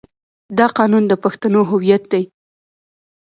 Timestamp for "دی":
2.11-2.23